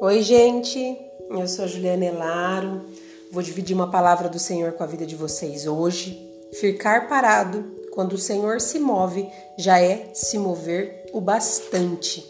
[0.00, 0.96] Oi, gente.
[1.28, 2.82] Eu sou a Juliana Elaro.
[3.32, 6.24] Vou dividir uma palavra do Senhor com a vida de vocês hoje.
[6.52, 9.28] Ficar parado quando o Senhor se move
[9.58, 12.24] já é se mover o bastante.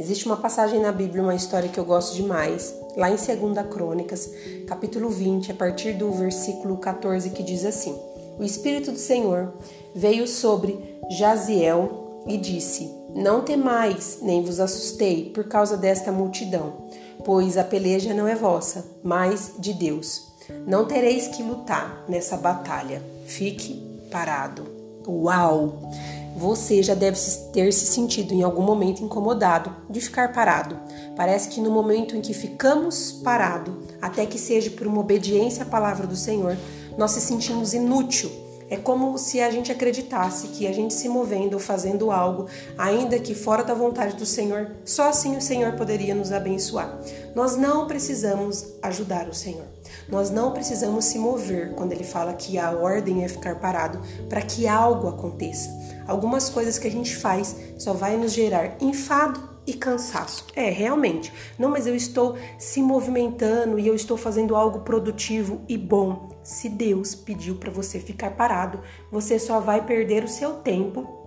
[0.00, 4.28] Existe uma passagem na Bíblia, uma história que eu gosto demais, lá em 2 Crônicas,
[4.66, 7.96] capítulo 20, a partir do versículo 14, que diz assim:
[8.36, 9.52] O Espírito do Senhor
[9.94, 10.76] veio sobre
[11.08, 16.90] Jaziel e disse: Não temais, nem vos assustei por causa desta multidão
[17.24, 20.32] pois a peleja não é vossa, mas de Deus.
[20.66, 23.02] Não tereis que lutar nessa batalha.
[23.26, 23.74] Fique
[24.10, 24.66] parado.
[25.06, 25.90] Uau!
[26.36, 27.18] Você já deve
[27.52, 30.78] ter se sentido em algum momento incomodado de ficar parado.
[31.14, 35.66] Parece que no momento em que ficamos parado, até que seja por uma obediência à
[35.66, 36.56] palavra do Senhor,
[36.96, 38.30] nós se sentimos inútil
[38.72, 42.46] é como se a gente acreditasse que a gente se movendo ou fazendo algo,
[42.78, 46.98] ainda que fora da vontade do Senhor, só assim o Senhor poderia nos abençoar.
[47.34, 49.66] Nós não precisamos ajudar o Senhor.
[50.08, 54.40] Nós não precisamos se mover quando ele fala que a ordem é ficar parado para
[54.40, 55.68] que algo aconteça.
[56.08, 60.46] Algumas coisas que a gente faz só vai nos gerar enfado e cansaço.
[60.54, 61.32] É, realmente.
[61.58, 66.30] Não, mas eu estou se movimentando e eu estou fazendo algo produtivo e bom.
[66.42, 71.20] Se Deus pediu para você ficar parado, você só vai perder o seu tempo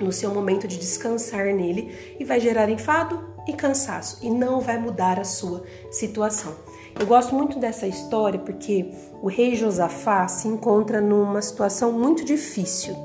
[0.00, 4.78] no seu momento de descansar nele e vai gerar enfado e cansaço e não vai
[4.78, 6.54] mudar a sua situação.
[6.98, 8.90] Eu gosto muito dessa história porque
[9.22, 12.96] o rei Josafá se encontra numa situação muito difícil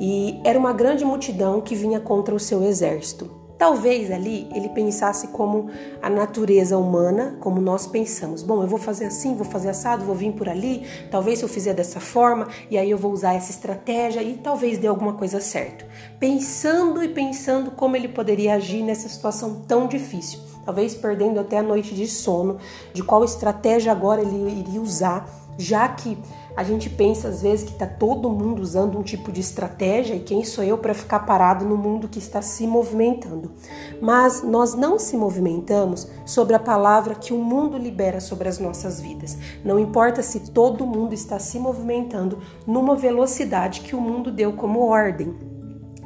[0.00, 3.39] e era uma grande multidão que vinha contra o seu exército.
[3.60, 5.68] Talvez ali ele pensasse como
[6.00, 8.42] a natureza humana, como nós pensamos.
[8.42, 10.86] Bom, eu vou fazer assim, vou fazer assado, vou vir por ali.
[11.10, 14.78] Talvez se eu fizer dessa forma, e aí eu vou usar essa estratégia e talvez
[14.78, 15.84] dê alguma coisa certo.
[16.18, 20.40] Pensando e pensando como ele poderia agir nessa situação tão difícil.
[20.70, 22.58] Talvez perdendo até a noite de sono,
[22.94, 25.28] de qual estratégia agora ele iria usar,
[25.58, 26.16] já que
[26.56, 30.20] a gente pensa às vezes que está todo mundo usando um tipo de estratégia e
[30.20, 33.50] quem sou eu para ficar parado no mundo que está se movimentando.
[34.00, 39.00] Mas nós não se movimentamos sobre a palavra que o mundo libera sobre as nossas
[39.00, 39.36] vidas.
[39.64, 44.86] Não importa se todo mundo está se movimentando numa velocidade que o mundo deu como
[44.86, 45.34] ordem.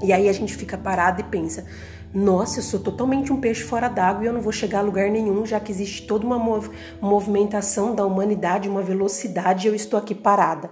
[0.02, 1.66] E aí a gente fica parado e pensa:
[2.14, 5.10] nossa, eu sou totalmente um peixe fora d'água e eu não vou chegar a lugar
[5.10, 6.70] nenhum, já que existe toda uma mov
[7.00, 10.70] movimentação da humanidade, uma velocidade e eu estou aqui parada.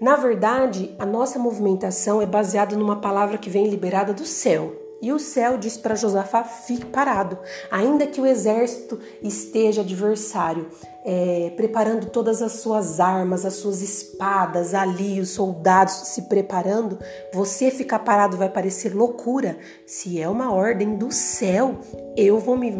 [0.00, 4.81] Na verdade, a nossa movimentação é baseada numa palavra que vem liberada do céu.
[5.02, 7.36] E o céu diz para Josafá: fique parado,
[7.68, 10.68] ainda que o exército esteja adversário,
[11.04, 17.00] é, preparando todas as suas armas, as suas espadas ali, os soldados se preparando,
[17.34, 19.58] você ficar parado vai parecer loucura.
[19.84, 21.80] Se é uma ordem do céu,
[22.16, 22.70] eu vou me,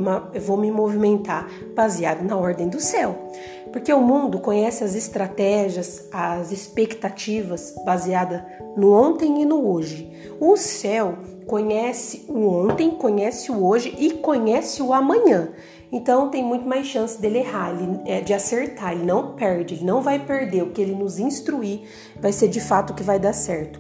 [0.40, 3.18] vou me movimentar baseado na ordem do céu.
[3.72, 8.46] Porque o mundo conhece as estratégias, as expectativas baseada
[8.76, 10.12] no ontem e no hoje.
[10.38, 11.16] O céu
[11.46, 15.50] conhece o ontem, conhece o hoje e conhece o amanhã.
[15.92, 17.74] Então tem muito mais chance dele errar,
[18.06, 18.92] é, de acertar.
[18.92, 20.62] Ele não perde, ele não vai perder.
[20.62, 21.82] O que ele nos instruir
[22.18, 23.78] vai ser de fato o que vai dar certo.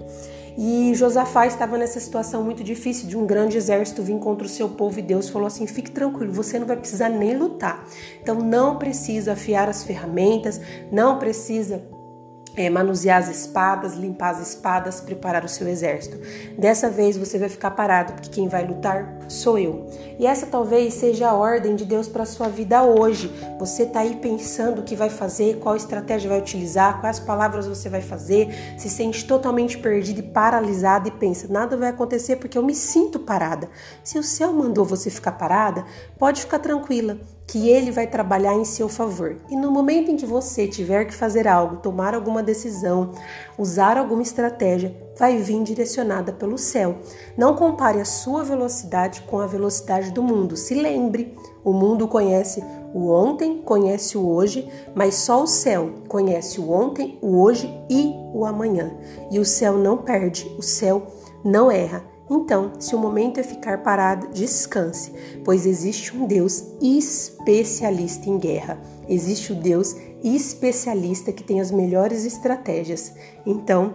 [0.56, 4.68] E Josafá estava nessa situação muito difícil de um grande exército vir contra o seu
[4.68, 7.86] povo e Deus falou assim: fique tranquilo, você não vai precisar nem lutar.
[8.20, 11.82] Então não precisa afiar as ferramentas, não precisa
[12.56, 16.18] é, manusear as espadas, limpar as espadas, preparar o seu exército.
[16.58, 19.86] Dessa vez você vai ficar parado, porque quem vai lutar sou eu.
[20.18, 23.32] E essa talvez seja a ordem de Deus para sua vida hoje.
[23.58, 27.88] Você está aí pensando o que vai fazer, qual estratégia vai utilizar, quais palavras você
[27.88, 28.48] vai fazer,
[28.78, 33.18] se sente totalmente perdido e paralisado e pensa: nada vai acontecer porque eu me sinto
[33.18, 33.68] parada.
[34.04, 35.84] Se o céu mandou você ficar parada,
[36.18, 39.36] pode ficar tranquila que ele vai trabalhar em seu favor.
[39.50, 43.10] E no momento em que você tiver que fazer algo, tomar alguma decisão,
[43.58, 46.96] usar alguma estratégia, vai vir direcionada pelo céu.
[47.36, 50.56] Não compare a sua velocidade com a velocidade do mundo.
[50.56, 52.62] Se lembre, o mundo conhece
[52.94, 58.14] o ontem, conhece o hoje, mas só o céu conhece o ontem, o hoje e
[58.32, 58.92] o amanhã.
[59.30, 61.06] E o céu não perde, o céu
[61.44, 62.11] não erra.
[62.34, 65.12] Então, se o momento é ficar parado, descanse,
[65.44, 68.80] pois existe um Deus especialista em guerra.
[69.06, 69.94] Existe o Deus
[70.24, 73.12] especialista que tem as melhores estratégias.
[73.44, 73.92] Então,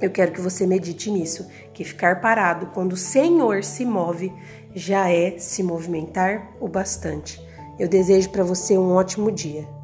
[0.00, 4.32] eu quero que você medite nisso, que ficar parado quando o Senhor se move
[4.74, 7.40] já é se movimentar o bastante.
[7.78, 9.79] Eu desejo para você um ótimo dia.